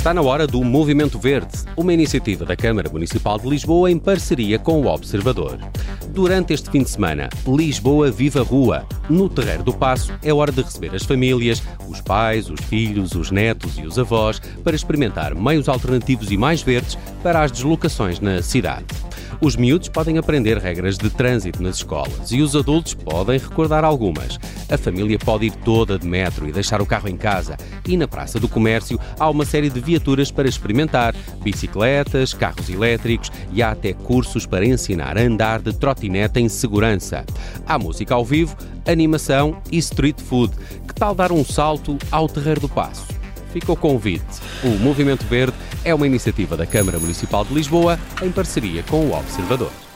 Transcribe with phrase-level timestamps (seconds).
[0.00, 4.58] Está na hora do Movimento Verde, uma iniciativa da Câmara Municipal de Lisboa em parceria
[4.58, 5.58] com o Observador.
[6.08, 8.86] Durante este fim de semana, Lisboa Viva Rua.
[9.10, 13.30] No Terreiro do Passo é hora de receber as famílias, os pais, os filhos, os
[13.30, 18.40] netos e os avós para experimentar meios alternativos e mais verdes para as deslocações na
[18.40, 18.86] cidade.
[19.38, 24.38] Os miúdos podem aprender regras de trânsito nas escolas e os adultos podem recordar algumas.
[24.70, 27.56] A família pode ir toda de metro e deixar o carro em casa.
[27.86, 33.30] E na Praça do Comércio há uma série de viaturas para experimentar: bicicletas, carros elétricos
[33.52, 37.24] e há até cursos para ensinar a andar de trotinete em segurança.
[37.66, 40.54] Há música ao vivo, animação e street food.
[40.86, 43.06] Que tal dar um salto ao Terreiro do Passo?
[43.52, 44.40] Fica o convite.
[44.62, 49.18] O Movimento Verde é uma iniciativa da Câmara Municipal de Lisboa em parceria com o
[49.18, 49.89] Observador.